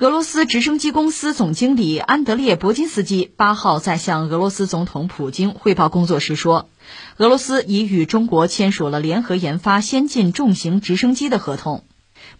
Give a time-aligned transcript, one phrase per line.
[0.00, 6.68] 俄罗斯直升机公司总经理安德烈·博金斯基八号在向俄罗斯总统普京汇报工作时说，
[7.16, 11.84] 俄罗斯已与中国签署了联合研发先进重型直升机的合同。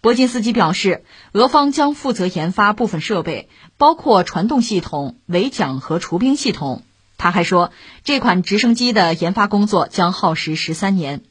[0.01, 3.47] 博金斯基表示，俄方将负责研发部分设备，
[3.77, 6.83] 包括传动系统、尾桨和除冰系统。
[7.17, 7.71] 他还说，
[8.03, 11.21] 这款直升机的研发工作将耗时十三年。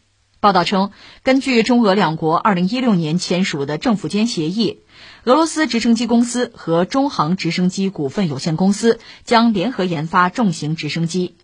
[0.45, 0.91] 报道称，
[1.23, 4.81] 根据中俄两国二零一六年签署的政府间协议，
[5.25, 11.35] 俄罗斯直升机公司和中航直升机股份有限公司将联合研发重型直升机。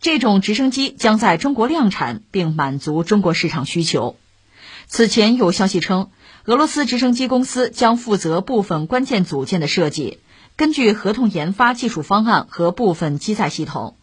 [0.00, 4.14] 这种直升机将在中国量产，并满足中国市场需求。
[4.86, 6.10] 此前有消息称，
[6.44, 10.20] 俄罗斯直升机公司将负责部分关键组件的设计，
[10.54, 13.96] 根据合同研发技术方案和部分机载系统。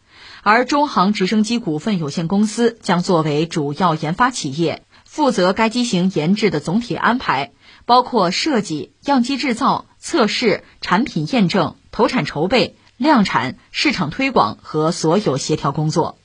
[0.44, 7.52] 而中航直升机股份有限公司将作为主要研发企业，负责该机型研制的总体安排，
[7.86, 16.18] 包括设计、样机制造、测试、产品验证、投产筹备、量产、市场推广和所有协调工作。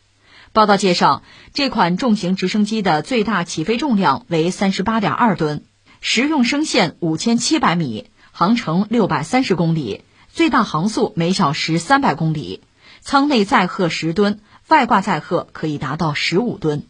[0.54, 1.22] 报道介绍，
[1.52, 5.64] 这款重型直升机的最大起飞重量为三十八点二吨，
[6.00, 12.62] 实用升限五千七百米，航程六百三十公里，最大航速每小时三百公里。
[13.06, 16.82] 舱内载荷十吨，外挂载荷可以达到十五吨。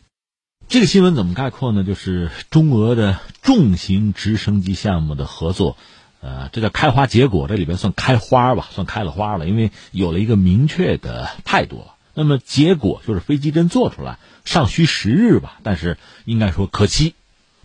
[0.67, 1.85] 这个新闻怎么概括呢？
[1.85, 5.77] 就是中俄的重型直升机项目的合作，
[6.23, 11.85] 呃，这叫开花结果，这里边算开花吧，算开了花了，因为有了一个明确的态度。
[12.15, 17.15] 那么结果就是飞机真做出来，尚需时日吧，但是应该说可期，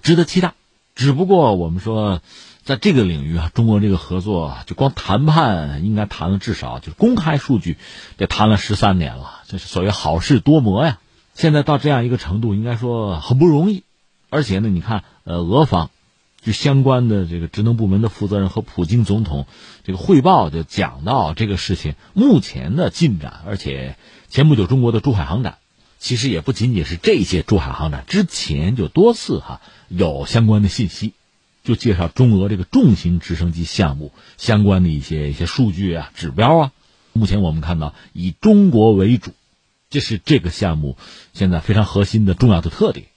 [0.03, 0.55] 值得期待。
[0.93, 2.21] 只不过我们说。
[2.71, 7.75] 在这个领域啊，中国这个合作就光谈判应该谈了至少就是公开数据，
[8.15, 10.97] 得谈了十三年了，这是所谓好事多磨呀。
[11.33, 13.83] 现在到这样一个程度，应该说很不容易。
[14.29, 15.89] 而且呢，你看，呃，俄方
[16.41, 19.47] 就相关的这个职能部门的负责人和普京总统
[19.83, 23.41] 这个汇报就讲到这个事情目前的进展。
[23.45, 23.97] 而且
[24.29, 25.57] 前不久中国的珠海航展，
[25.99, 31.11] 其实也不仅仅是这些珠海航展，之前就多次哈有相关的信息。
[31.63, 36.71] 就介绍中俄这个重型直升机项目相关的一些一些数据啊、指标啊。
[37.13, 39.31] 目前我们看到以中国为主，
[39.89, 40.97] 这是这个项目
[41.33, 43.07] 现在非常核心的重要的特点。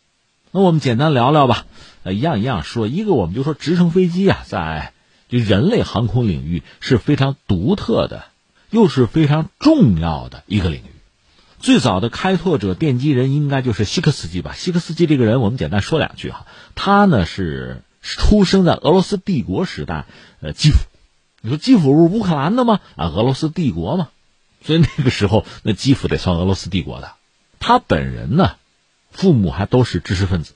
[0.50, 1.65] 那我们简单聊聊吧，
[2.03, 2.87] 呃，一样一样说。
[2.87, 4.93] 一个我们就说直升飞机啊，在
[5.28, 8.25] 就人类航空领域是非常独特的，
[8.71, 10.91] 又是非常重要的一个领域。
[11.61, 14.55] 最早的开拓者、奠基人应该就是希克斯基吧？
[14.55, 16.47] 希克斯基这个人，我们简单说两句哈。
[16.75, 17.84] 他呢是。
[18.04, 20.04] 出生在俄罗斯帝国时代，
[20.41, 20.76] 呃，基辅，
[21.41, 22.81] 你说基辅是乌克兰的吗？
[22.97, 24.09] 啊，俄罗斯帝国嘛，
[24.62, 27.12] 所以那个时候那基辅得算俄罗斯帝国的。
[27.59, 28.56] 他本人呢，
[29.10, 30.53] 父母还都是知识分子，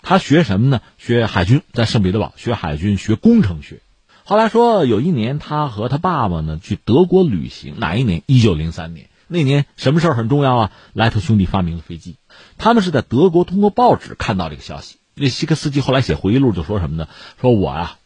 [0.00, 0.80] 他学什么呢？
[0.96, 3.80] 学海军，在圣彼得堡学海军，学工程学。
[4.24, 8.22] 后来说有一年，他和他爸爸呢去德国旅行，哪一年？
[8.24, 9.10] 一九零三年。
[9.28, 10.72] 那年什么事儿很重要啊？
[10.94, 12.16] 莱特兄弟发明了飞机，
[12.56, 14.96] 他们是在德国通过报纸看到这个消息。
[15.18, 17.08] 那希克斯基后来写回忆录就说什么呢？
[17.40, 17.98] 说我啊，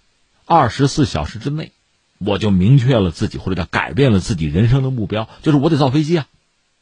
[0.47, 1.73] 二十四小时之内，
[2.19, 6.29] 我就明确了自己或者叫改变了自己人生的目标，就是我得造飞机啊。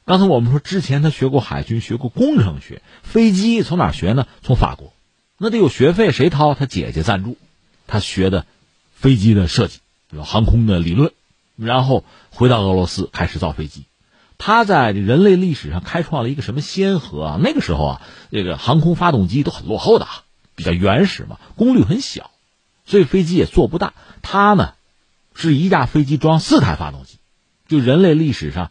[0.04, 4.26] 刚才我们说之前他学过海军，学过工程学，飞机从哪学呢？
[4.42, 4.92] 从法国，
[5.38, 6.52] 那得有学费，谁掏？
[6.52, 7.38] 他姐姐赞助，
[7.86, 8.44] 他学的
[8.92, 9.78] 飞机的设计，
[10.10, 11.10] 有航空的理论，
[11.56, 13.84] 然后回到俄罗斯开始造飞机。
[14.38, 17.40] 他在人类历史上开创了一个什么先河啊？
[17.42, 20.06] 那个时候啊，这个航空发动机都很落后的，
[20.54, 22.30] 比较原始嘛，功率很小，
[22.86, 23.94] 所以飞机也做不大。
[24.22, 24.74] 他呢，
[25.34, 27.18] 是一架飞机装四台发动机，
[27.66, 28.70] 就人类历史上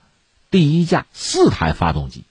[0.50, 2.23] 第一架四台发动机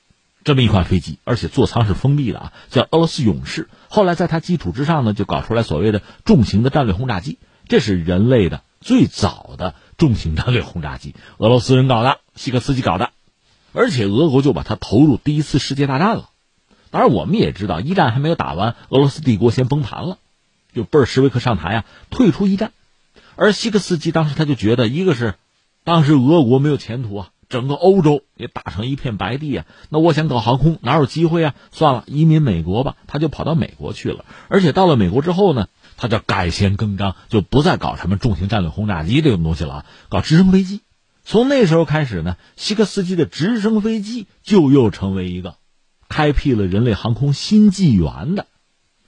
[0.43, 3.69] 这么一款飞机，而且座舱是封闭的啊，叫俄罗斯勇士。
[3.89, 7.39] 后来在它基础之上呢，就搞出来所谓的重型的战略轰炸机，
[7.69, 13.11] 这是人类的最早的重型战略轰炸机，俄罗斯人搞的，希格斯基搞的。
[13.77, 16.31] 而且俄国就把它投入第一次世界大战了，
[16.91, 20.17] 当然我们也知道一战还没有打完，俄罗斯帝国先崩盘了，
[20.75, 22.73] 就贝尔什维克上台啊，退出一战。
[23.37, 25.35] 而希克斯基当时他就觉得，一个是
[25.85, 31.55] 当时俄国没有前途啊，整个欧洲也打成一片白地啊，那我想搞航空哪有机会啊？
[31.71, 34.25] 算了，移民美国吧，他就跑到美国去了。
[34.49, 35.69] 而且到了美国之后呢，
[35.99, 40.81] 他就改弦更张，就不再搞什么重型战略轰炸机这种东西了，搞直升飞机。
[41.29, 45.57] 从那时候开始呢，希克斯基的直升飞机就又成为一个
[46.09, 48.47] 开辟了人类航空新纪元的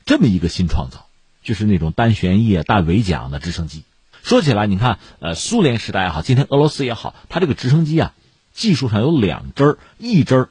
[0.05, 1.07] 这么一个新创造，
[1.45, 3.85] 就是那种单旋翼带尾桨的直升机。
[4.25, 8.13] 说起来，你看，呃，苏联时代也好，今天俄罗斯也好，它这个直升机啊，
[8.53, 10.49] 技术上有两支儿，一支儿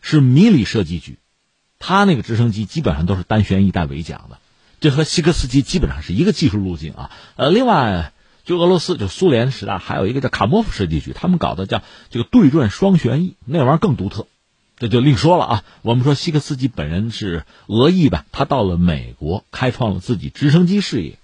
[0.00, 1.18] 是米里设计局，
[1.80, 4.38] 它那个直升机基本上都是单旋翼带尾桨的，
[4.78, 7.10] 这和希克斯基基本上是一个技术路径啊。
[7.34, 8.12] 呃，另外。
[8.44, 14.26] 就俄罗斯，就苏联时代还有一个叫卡莫夫设计局，他们搞的叫这个对转双旋翼，那玩意儿更独特，
[14.76, 15.64] 这就另说了啊。
[15.82, 21.18] 我们说希克斯基本人是俄裔吧，他到了美国开创了自己直升机事业，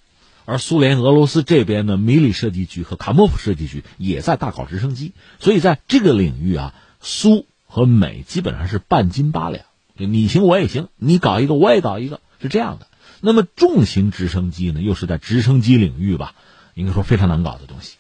[0.44, 9.64] 而苏联俄罗斯这边的米里设计局和卡莫夫设计局也在大搞直升机，所以在这个领域啊，苏和美基本上是半斤八两，
[9.96, 12.86] 你行我也行，你搞一个我也搞一个，是这样的。
[13.20, 16.34] 那么重型直升机呢，又是在直升机领域吧？
[16.76, 17.96] 应该说非常难搞的东西，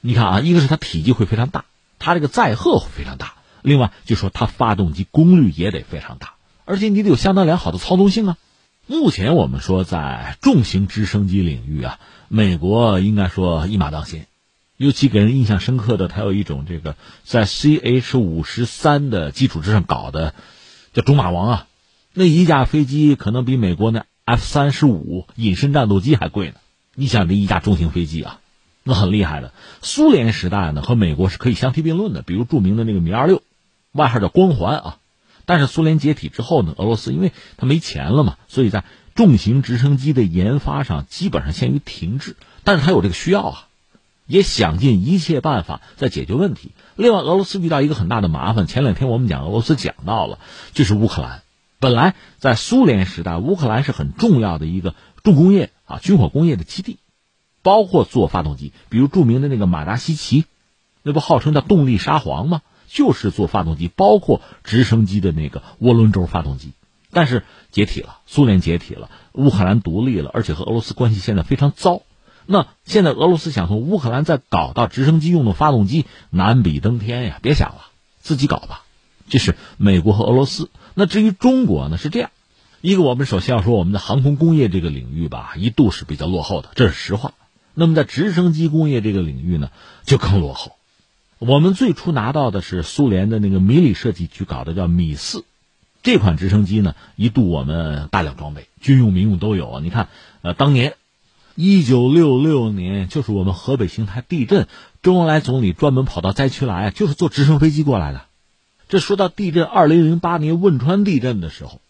[0.00, 1.64] 你看啊，一个是它体积会非常大，
[1.98, 6.34] 它这个载荷会非常大，另外就说它发动机功率也得非常大，
[6.64, 8.36] 而且你得有相当良好的操纵性啊。
[8.86, 11.98] 目前我们说在重型直升机领域啊，
[12.28, 14.28] 美国应该说一马当先，
[14.76, 16.94] 尤其给人印象深刻的，它有一种这个
[17.24, 20.32] 在 CH 五十三的基础之上搞的，
[20.92, 21.66] 叫中马王啊，
[22.14, 26.54] 那一架飞机可能比美国那 F 三十五隐身战斗机还贵呢。
[26.94, 28.40] 你想这一架重型飞机啊，
[28.82, 29.52] 那很厉害的。
[29.80, 33.42] 苏联时代呢和美国是可以相提并论的，比如著名的那个米二六，
[33.92, 34.98] 外号叫光环啊。
[35.46, 38.84] 但是苏联解体之后呢，俄罗斯因为他没钱了嘛，所以在
[39.14, 42.36] 重型直升机的研发上基本上陷于停滞。
[42.62, 43.68] 但是他有这个需要啊，
[44.26, 46.72] 也想尽一切办法在解决问题。
[46.94, 50.38] 另外，俄罗斯遇到一个很大的麻烦，前两天我们讲俄罗斯讲到了，
[50.74, 51.42] 就是乌克兰。
[51.80, 54.94] 本来在苏联时代，乌克兰是很重要的一个
[55.24, 55.70] 重工业。
[55.92, 56.98] 啊，军火工业的基地，
[57.62, 60.46] 包括做发动机，比如著名的那个马达西奇，
[61.02, 62.62] 那不号称叫动力沙皇吗？
[62.88, 66.72] 就是做发动机，包括直升机的那个涡轮轴发动机。
[67.10, 72.02] 但是解体了，苏联解体了，乌克兰独立了，而且和俄罗斯关系现在非常糟。
[72.46, 77.38] 那现在俄罗斯想从乌克兰再搞到直升机用的发动机，难比登天呀！
[77.42, 77.86] 别想了，
[78.20, 78.82] 自己搞吧。
[79.28, 80.70] 这是美国和俄罗斯。
[80.94, 81.96] 那至于中国呢？
[81.98, 82.30] 是这样。
[82.82, 87.32] 一个，我们首先要说我们的航空工业这个领域吧，一度是比较落后的，这是实话。
[87.74, 89.70] 那么在直升机工业这个领域呢，
[90.04, 90.72] 就更落后。
[91.38, 95.44] 我们最初拿到的是苏联的那个米里设计局搞的，叫米四
[96.02, 99.78] 这款直升机呢，一度我们大量装备，军用民用都有。
[99.78, 100.08] 你看，
[100.40, 100.94] 呃，当年
[101.54, 104.66] 一九六六年，就是我们河北邢台地震，
[105.02, 108.22] 周恩来总理专门跑到灾区来，就是坐直升飞机过来的。
[108.88, 111.80] 这说到地震，二零零八年汶川地震的时候。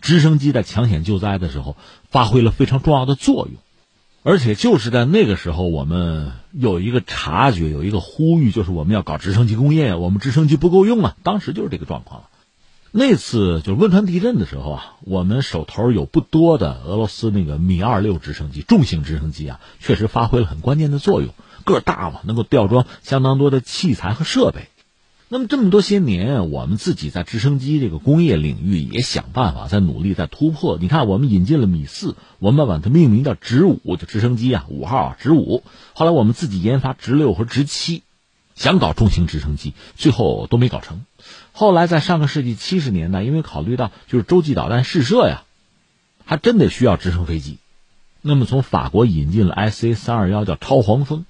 [0.00, 1.76] 直升机在抢险救灾的时候
[2.10, 3.60] 发挥了非常重要的作用，
[4.22, 11.16] 而且就是在那个时候，我们有一个察觉，有一个呼吁，就是我们要搞直升机工业，我们直升机不够用啊。
[11.22, 12.26] 当时就是这个状况了。
[12.92, 21.32] 那次就是汶川地震的时候啊，我们手头有不多的俄罗斯那个米二六直升机，重型直升机啊，确实发挥了很关键的作用，
[21.64, 24.68] 个大嘛，能够吊装相当多的器材和设备。
[25.32, 30.76] 那么这么多些年，我们自己在直升机这个工业领域也想办法，在努力，在突破。
[30.80, 35.62] 你看，我们引进了米四，我们把它命名叫直五，就直升机啊，五号啊，直五。
[35.92, 38.02] 后来我们自己研发直六和直七，
[38.56, 41.02] 想搞重型直升机，最后都没搞成。
[41.52, 45.44] 后来在上个世纪七十年代，因为考虑到就是洲际导弹试射呀，
[46.24, 47.58] 还真得需要直升飞机。
[48.20, 51.24] 那么从法国引进了 S A 三二幺，叫超黄蜂。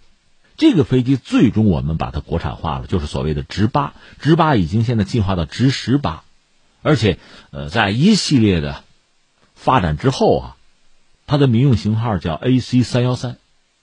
[0.60, 6.22] 这个飞机最终我们把它国产化了，就是所谓的直八，直八已经现在进化到直十八，
[6.82, 7.18] 而且，
[7.50, 8.84] 呃，在一系列的
[9.54, 10.56] 发展之后啊，
[11.26, 13.38] 它的民用型号叫 AC 三幺三，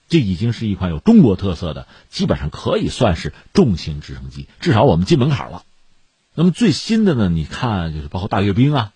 [0.08, 5.64] 这已经是一款有中国特色的，基本上可以算是重型直升机，至少我们进门槛了。
[6.36, 8.92] 那么最新的呢，你看就是包括大阅兵啊，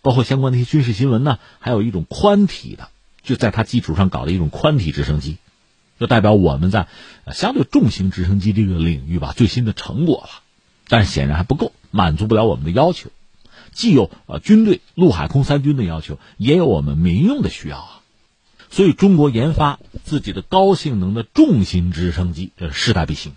[0.00, 2.88] 包括相关的一些军事新闻呢，还有一种宽体的，
[3.22, 5.36] 就在它基础上搞的一种宽体直升机。
[5.98, 6.86] 就代表我们在
[7.32, 10.30] 相对重型直升机这个领域吧最新的成果了，
[10.88, 13.10] 但是显然还不够，满足不了我们的要求。
[13.72, 18.00] 既有呃军队陆海空三军的要求，也有我们民用的需要啊。
[18.70, 23.32] 所以中国研发自己的高性能的重型直升机，这是势在必行。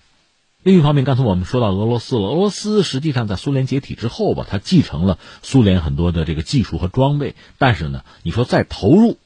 [0.63, 9.17] 另一方面，刚才我们说到俄罗斯了，俄罗斯实际上在苏联解体之后吧，它继承了苏联很多的这个技术和装备，但是呢，你说再投入。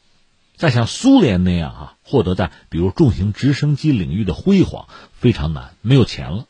[0.57, 6.45] 再像苏联那样啊，获得在比如重型直升机领域的辉煌非常难，没有钱了。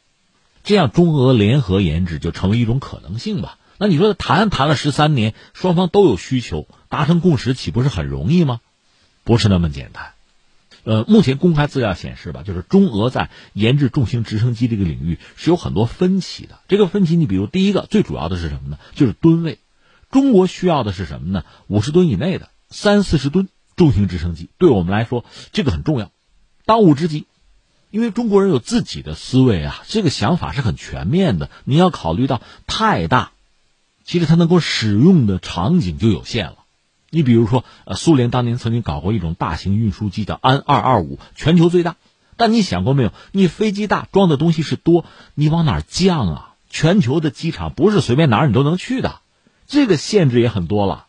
[0.64, 3.58] 这样中俄联合研制就成为一种可能性吧？
[3.78, 8.62] 那你说谈谈了十三年，双方都有需求，达成共识岂不是很容易吗？
[9.24, 10.14] 不是那么简单。
[10.84, 16.60] 呃，目前公开资料显示吧，就是中俄在研制重型直升机这个领域是有很多分歧的。
[16.68, 18.78] 这个分歧，你比如第一个最主要的是什么呢？
[18.94, 19.60] 就是吨位。
[20.12, 21.44] 中国需要的是什么呢？
[21.68, 23.50] 五十吨以内的，三四十吨。
[23.76, 26.12] 重型直升机对我们来说，这个很重要，
[26.66, 27.26] 当务之急。
[27.92, 31.50] 因为中国人有自己的思维啊，这个想法是很全面的。
[31.64, 33.32] 你要考虑到太大，
[34.04, 36.58] 其实它能够使用的场景就有限了。
[37.10, 41.96] 你比如说，呃，苏联当年曾经搞过一种大型运输机，叫安二二五，全球最大，
[42.36, 43.14] 但你想过没有？
[43.32, 46.56] 你飞机大，装的东西是多，你往哪儿降啊？
[46.70, 49.22] 全球的机场不是随便哪儿你都能去的，
[49.68, 51.06] 这个限制也很多了。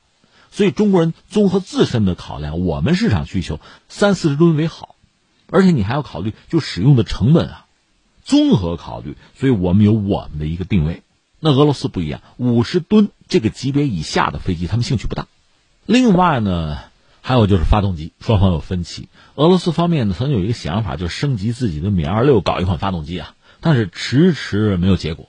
[0.50, 4.96] 所以中国人综合自身的考量，我们市场需求三四十吨为好，
[5.50, 7.66] 而且你还要考虑就使用的成本啊，
[8.24, 11.02] 综合考虑，所以我们有我们的一个定位。
[11.38, 15.26] 那俄罗斯不一样，五十吨这个级别以下的飞机，他们兴趣不大。
[15.84, 16.78] 另外呢，
[17.20, 19.08] 还有就是发动机，双方有分歧。
[19.34, 25.28] 俄罗斯方面呢，曾经有一个想法，就是升级自己的米二六，搞一款发动机啊，但是迟迟没有结果。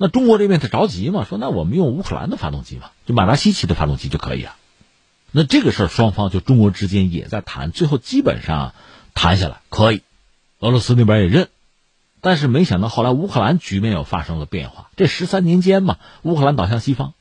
[0.00, 4.56] 那中国这边他着急嘛，说那我们用乌克兰的发动机嘛，就马达西奇的发动机就可以啊。
[5.32, 8.72] 那这个事儿双方就中国之间也在谈，最后基本上
[9.12, 10.02] 谈下来可以，
[10.60, 11.48] 俄罗斯那边也认。
[12.20, 17.12] 但是没想到后来乌克兰局面又发生了变化，这十三年间嘛，乌克兰倒向西方，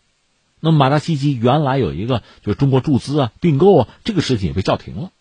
[0.59, 5.11] 那么马达西奇原来有一个就是中国注资啊、并购啊，这个事情也被叫停了。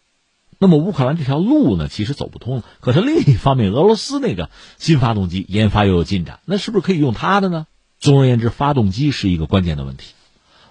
[0.58, 2.64] 那么乌克兰这条路呢，其实走不通了。
[2.80, 4.48] 可是另一方面，俄罗斯那个
[4.78, 7.66] 新发动机研发又有进展，那是不是可以用它的呢？
[7.98, 10.14] 总而言之，发动机是一个关键的问题。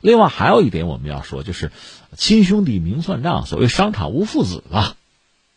[0.01, 1.71] 另外还有一点我们要说，就是
[2.15, 4.95] 亲兄弟明算账，所谓商场无父子吧。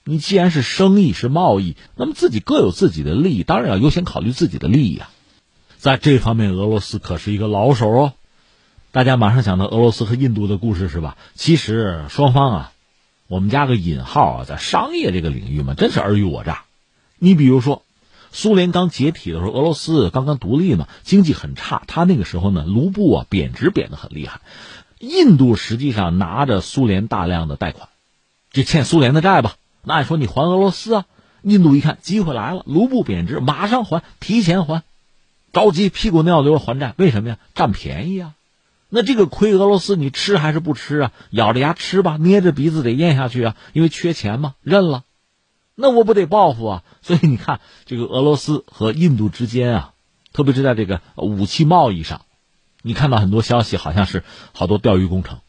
[0.05, 5.11] 你既然是生意是贸易，那么自己各有自己的利益，当然要优先考虑自己的利益啊。
[5.77, 8.13] 在这方面，俄罗斯可是一个老手哦。
[8.91, 11.17] 大家马上想到俄罗斯和印度的故事是吧？
[11.35, 12.73] 其实双方啊。
[13.29, 16.65] 我们加个引号啊，在商业这个领域嘛，真是尔虞我诈。
[17.19, 17.83] 你比如说，
[18.33, 21.83] 苏联刚解体的时候，俄罗斯刚刚独立嘛，经济很差。
[21.87, 24.41] 他那个时候呢，卢布啊贬值贬得很厉害。
[24.99, 27.91] 印度实际上拿着苏联大量的贷款，
[28.51, 29.57] 就欠苏联的债吧。
[29.85, 31.05] 那按说你还俄罗斯啊？
[31.43, 34.83] 印度一看机会来了，卢布贬值，马上还，提前还，
[35.53, 37.39] 着急屁股尿流还债，为什么呀？
[37.55, 38.33] 占便宜啊。
[38.91, 41.13] 那这个亏俄罗斯你吃还是不吃啊？
[41.31, 45.05] 咬着牙吃吧，捏着鼻子得咽下去啊，因为缺钱嘛，认了。
[45.75, 46.85] 那我不得报复啊？
[47.03, 49.95] 所以你看，这个俄罗斯和印度之间啊，
[50.33, 52.23] 特别是在这个武器贸易上，
[52.83, 55.41] 你看到很多消息，好像是好多钓鱼工程，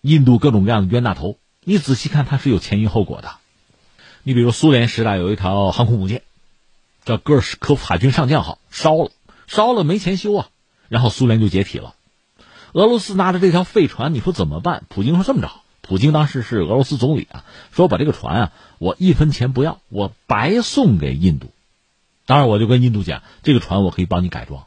[0.00, 1.38] 印度各种各样的冤大头。
[1.62, 3.36] 你仔细看，它是有前因后果的。
[4.24, 6.22] 你比如苏联时代有一条航空母舰，
[7.04, 9.12] 叫戈尔什科夫海军上将号，烧了，
[9.46, 10.48] 烧了没钱修啊，
[10.88, 11.94] 然后苏联就解体了。
[12.72, 14.84] 俄罗斯拿着这条废船，你说怎么办？
[14.88, 15.50] 普京说这么着，
[15.80, 21.48] 普京当时是俄罗斯总理啊，说把这个船啊，我一分钱不要，我白送给印度。
[22.26, 24.66] 当然，我就跟印度讲，这个船我可以帮你改装，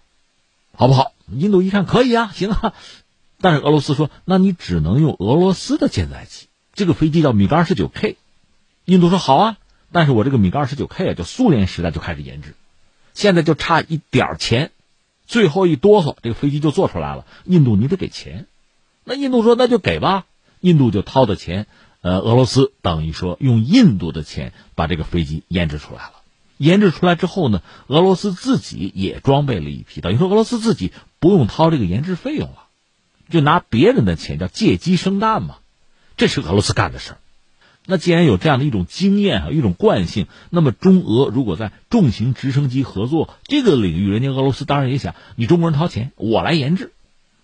[0.75, 1.13] 好不好？
[1.31, 2.73] 印度一看可以啊，行啊。
[3.39, 8.17] 但是俄罗斯说，那你只能用俄罗斯的舰载机，这个飞机叫米格二十九 K。
[8.85, 9.57] 印度说好啊，
[9.93, 12.53] 但是我这个米格二十九 K 啊，就苏联时代就开始研制，
[13.13, 14.71] 现在就差一点钱。
[15.25, 17.25] 最后一哆嗦，这个飞机就做出来了。
[17.45, 18.47] 印度，你得给钱。
[19.03, 20.25] 那印度说：“那就给吧。”
[20.61, 21.67] 印度就掏的钱，
[22.01, 26.13] 呃，俄罗斯等于说用印度的钱把这个飞机研制出来了。
[26.57, 32.67] 研制出来之后呢，俄罗斯自己也装备了一批，等于说俄罗斯自己不用掏这个研制费用了，
[33.29, 35.57] 就拿别人的钱叫借机生蛋嘛。
[36.15, 37.17] 这是俄罗斯干的事儿。
[37.85, 46.93] 那既然有这样的一种经验啊，一种惯性，那么中俄如果在重型直升机合作这个领域，人家俄罗斯当然也想，你中国人掏钱，我来研制，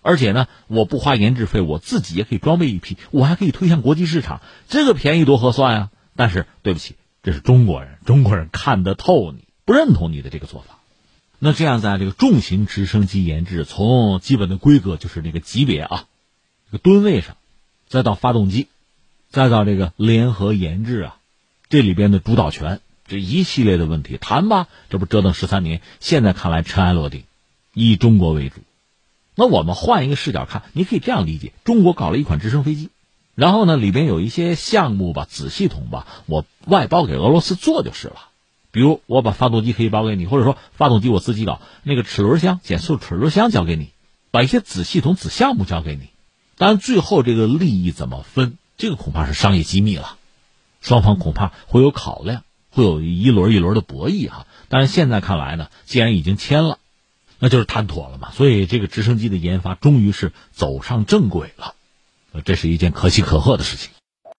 [0.01, 5.91] 而且呢，我不花研制费，我自己也可以装备一批，我还可以推向国际市场，这个便宜多合算啊！
[6.15, 10.79] 但是对不起，这是中国人，中国人看得透你，不认同你的这个做法。
[11.37, 16.05] 那这样，在这个重型直升机研制，从基本的规格就是那个级别啊，
[16.71, 17.35] 这个吨位上，
[17.87, 18.67] 再到发动机。
[19.31, 21.17] 再到这个联合研制啊，
[21.69, 27.23] 这里边的主导权这一系列的问题谈吧，这不折腾十三年，现在看来尘埃落定，
[27.73, 28.61] 以中国为主。
[29.35, 32.89] 那我们换一个视角看，你可以这样理解：中国搞了一款直升飞机，
[33.35, 38.15] 然后呢里边有一些项目吧、子系统吧，我外包给俄罗斯做就是了。
[38.71, 43.89] 比如我把发动机可以包给你，或者说发动机我自己搞，那个齿轮箱、减速齿轮箱交给你，
[44.31, 46.09] 把一些子系统、子项目交给你。
[46.57, 48.57] 当然最后这个利益怎么分？
[48.79, 50.15] 这个恐怕是商业机密了，
[50.79, 54.47] 双方恐怕会有考量，会有一轮一轮的博弈哈。
[54.69, 56.79] 但是现在看来呢，既然已经签了，
[57.39, 58.31] 那就是谈妥了嘛。
[58.31, 61.75] 所以这个直升机的研发终于是走上正轨了，
[62.45, 63.91] 这是一件可喜可贺的事情。